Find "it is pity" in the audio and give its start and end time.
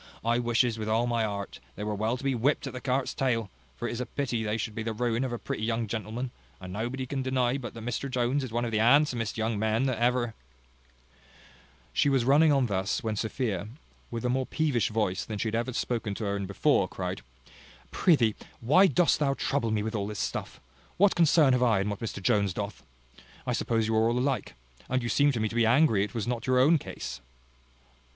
3.87-4.41